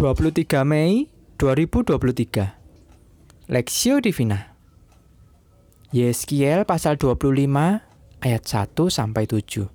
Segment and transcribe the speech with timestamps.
[0.00, 4.56] 23 Mei 2023 Lexio Divina.
[5.92, 9.68] Yeskiel pasal 25 ayat 1 sampai 7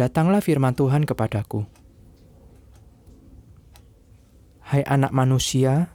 [0.00, 1.68] Datanglah firman Tuhan kepadaku.
[4.64, 5.92] Hai anak manusia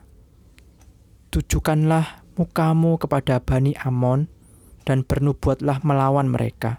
[1.34, 4.30] tujukanlah mukamu kepada Bani Amon
[4.86, 6.78] dan bernubuatlah melawan mereka.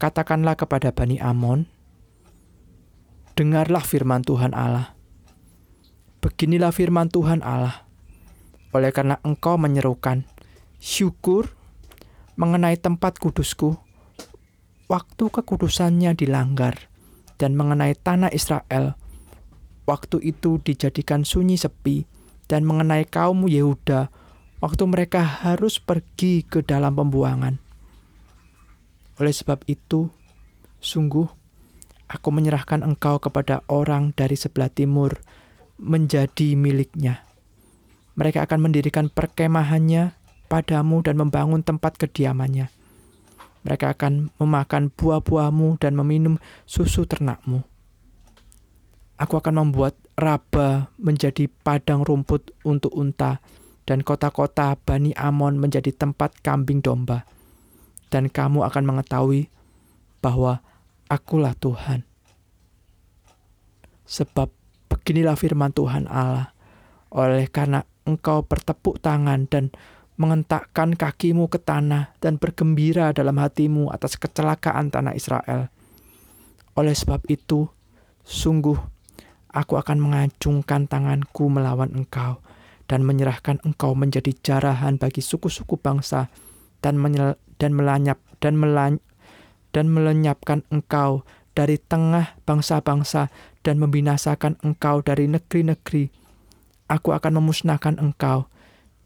[0.00, 1.75] Katakanlah kepada Bani Amon
[3.36, 4.96] Dengarlah firman Tuhan Allah.
[6.24, 7.84] Beginilah firman Tuhan Allah.
[8.72, 10.24] Oleh karena engkau menyerukan
[10.80, 11.52] syukur
[12.40, 13.76] mengenai tempat kudusku,
[14.88, 16.88] waktu kekudusannya dilanggar,
[17.36, 18.96] dan mengenai tanah Israel,
[19.84, 22.08] waktu itu dijadikan sunyi sepi,
[22.48, 24.08] dan mengenai kaum Yehuda,
[24.64, 27.60] waktu mereka harus pergi ke dalam pembuangan.
[29.20, 30.08] Oleh sebab itu,
[30.80, 31.45] sungguh
[32.06, 35.18] Aku menyerahkan engkau kepada orang dari sebelah timur
[35.76, 37.26] menjadi miliknya.
[38.16, 42.70] Mereka akan mendirikan perkemahannya padamu dan membangun tempat kediamannya.
[43.66, 47.66] Mereka akan memakan buah-buahmu dan meminum susu ternakmu.
[49.18, 53.42] Aku akan membuat Raba menjadi padang rumput untuk unta,
[53.84, 57.28] dan kota-kota Bani Amon menjadi tempat kambing domba.
[58.08, 59.50] Dan kamu akan mengetahui
[60.24, 60.64] bahwa
[61.06, 62.02] Akulah Tuhan.
[64.06, 64.50] Sebab
[64.90, 66.54] beginilah firman Tuhan Allah,
[67.14, 69.74] oleh karena engkau bertepuk tangan dan
[70.16, 75.68] mengentakkan kakimu ke tanah dan bergembira dalam hatimu atas kecelakaan tanah Israel.
[76.74, 77.68] Oleh sebab itu,
[78.24, 78.78] sungguh
[79.52, 82.40] aku akan mengacungkan tanganku melawan engkau
[82.86, 86.30] dan menyerahkan engkau menjadi jarahan bagi suku-suku bangsa
[86.80, 86.98] dan
[87.56, 89.00] dan melanyap dan melany,
[89.76, 93.28] dan melenyapkan engkau dari tengah bangsa-bangsa
[93.60, 96.08] dan membinasakan engkau dari negeri-negeri.
[96.88, 98.48] Aku akan memusnahkan engkau.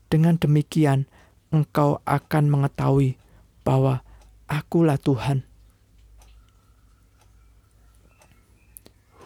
[0.07, 1.11] Dengan demikian,
[1.51, 3.19] engkau akan mengetahui
[3.67, 4.07] bahwa
[4.47, 5.43] akulah Tuhan.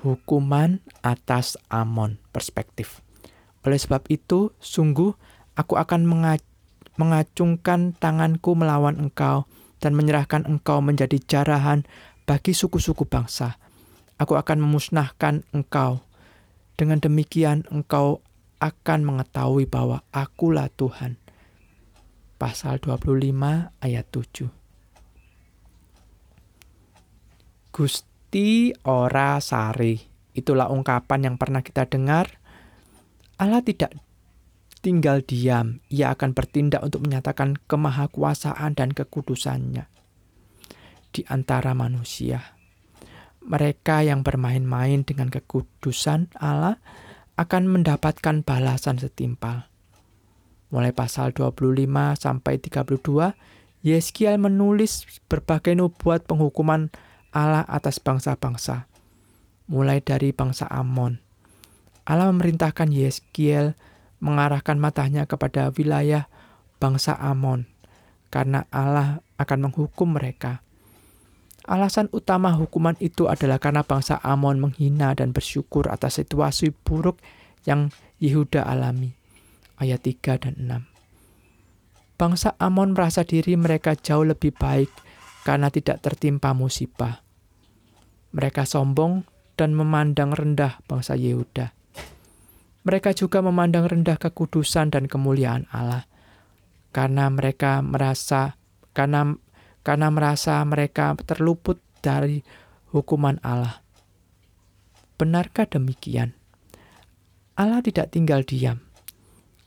[0.01, 3.05] Hukuman atas Amon perspektif.
[3.65, 5.13] Oleh sebab itu, sungguh
[5.57, 6.09] aku akan
[6.97, 9.49] mengacungkan tanganku melawan engkau
[9.85, 11.85] dan menyerahkan engkau menjadi jarahan
[12.25, 13.61] bagi suku-suku bangsa.
[14.17, 16.01] Aku akan memusnahkan engkau.
[16.81, 18.25] Dengan demikian engkau
[18.65, 21.21] akan mengetahui bahwa akulah Tuhan.
[22.41, 23.29] Pasal 25
[23.85, 24.49] ayat 7.
[27.69, 30.01] Gusti ora sari.
[30.35, 32.41] Itulah ungkapan yang pernah kita dengar.
[33.37, 33.93] Allah tidak
[34.85, 39.89] tinggal diam, ia akan bertindak untuk menyatakan kemahakuasaan dan kekudusannya
[41.15, 42.53] di antara manusia.
[43.41, 46.77] Mereka yang bermain-main dengan kekudusan Allah
[47.41, 49.73] akan mendapatkan balasan setimpal.
[50.69, 51.87] Mulai pasal 25
[52.19, 53.33] sampai 32,
[53.85, 56.93] Yeskiel menulis berbagai nubuat penghukuman
[57.37, 58.89] Allah atas bangsa-bangsa,
[59.69, 61.21] mulai dari bangsa Amon.
[62.09, 63.77] Allah memerintahkan Yeskiel
[64.25, 66.33] mengarahkan matanya kepada wilayah
[66.81, 67.69] bangsa Amon,
[68.33, 70.65] karena Allah akan menghukum mereka.
[71.65, 77.21] Alasan utama hukuman itu adalah karena bangsa Amon menghina dan bersyukur atas situasi buruk
[77.69, 79.17] yang Yehuda alami.
[79.81, 82.21] Ayat 3 dan 6.
[82.21, 84.93] Bangsa Amon merasa diri mereka jauh lebih baik
[85.45, 87.25] karena tidak tertimpa musibah.
[88.33, 89.25] Mereka sombong
[89.57, 91.84] dan memandang rendah bangsa Yehuda.
[92.85, 96.05] Mereka juga memandang rendah kekudusan dan kemuliaan Allah
[96.93, 98.61] karena mereka merasa
[98.93, 99.41] karena
[99.81, 102.45] karena merasa mereka terluput dari
[102.93, 103.81] hukuman Allah.
[105.17, 106.37] Benarkah demikian?
[107.57, 108.85] Allah tidak tinggal diam.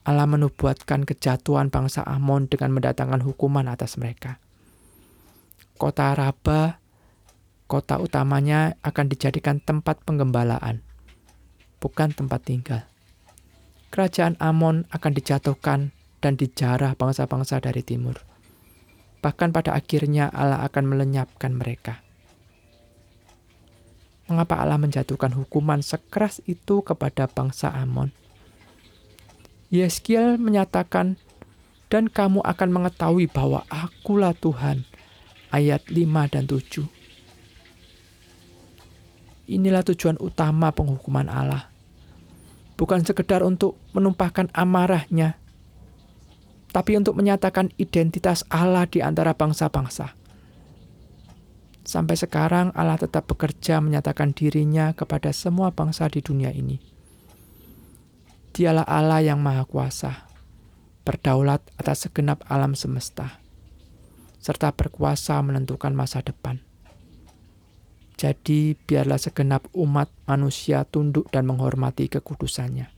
[0.06, 4.38] Allah menubuatkan kejatuhan bangsa Amon dengan mendatangkan hukuman atas mereka.
[5.82, 6.80] Kota Raba,
[7.66, 10.86] kota utamanya akan dijadikan tempat penggembalaan,
[11.82, 12.86] bukan tempat tinggal
[13.98, 15.90] kerajaan Amon akan dijatuhkan
[16.22, 18.22] dan dijarah bangsa-bangsa dari timur.
[19.26, 22.06] Bahkan pada akhirnya Allah akan melenyapkan mereka.
[24.30, 28.14] Mengapa Allah menjatuhkan hukuman sekeras itu kepada bangsa Amon?
[29.74, 31.18] Yeskiel menyatakan,
[31.90, 34.86] dan kamu akan mengetahui bahwa akulah Tuhan.
[35.50, 36.86] Ayat 5 dan 7.
[39.50, 41.74] Inilah tujuan utama penghukuman Allah
[42.78, 45.42] bukan sekedar untuk menumpahkan amarahnya,
[46.72, 50.14] tapi untuk menyatakan identitas Allah di antara bangsa-bangsa.
[51.88, 56.78] Sampai sekarang Allah tetap bekerja menyatakan dirinya kepada semua bangsa di dunia ini.
[58.52, 60.28] Dialah Allah yang Maha Kuasa,
[61.08, 63.40] berdaulat atas segenap alam semesta,
[64.44, 66.60] serta berkuasa menentukan masa depan.
[68.18, 72.90] Jadi biarlah segenap umat manusia tunduk dan menghormati kekudusannya.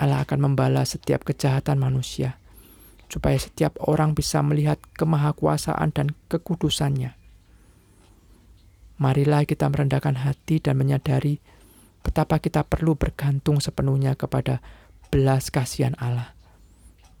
[0.00, 2.40] Allah akan membalas setiap kejahatan manusia,
[3.12, 7.12] supaya setiap orang bisa melihat kemahakuasaan dan kekudusannya.
[8.96, 11.36] Marilah kita merendahkan hati dan menyadari
[12.00, 14.64] betapa kita perlu bergantung sepenuhnya kepada
[15.12, 16.32] belas kasihan Allah,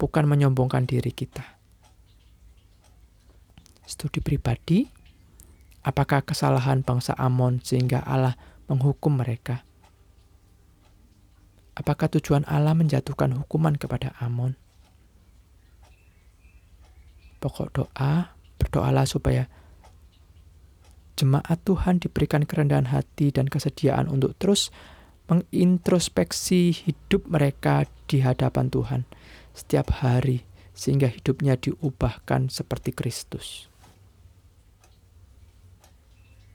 [0.00, 1.44] bukan menyombongkan diri kita.
[3.84, 5.01] Studi pribadi,
[5.82, 8.38] apakah kesalahan bangsa Amon sehingga Allah
[8.70, 9.66] menghukum mereka?
[11.72, 14.54] Apakah tujuan Allah menjatuhkan hukuman kepada Amon?
[17.42, 19.50] Pokok doa, berdoalah supaya
[21.18, 24.70] jemaat Tuhan diberikan kerendahan hati dan kesediaan untuk terus
[25.26, 29.02] mengintrospeksi hidup mereka di hadapan Tuhan
[29.56, 30.44] setiap hari
[30.76, 33.71] sehingga hidupnya diubahkan seperti Kristus.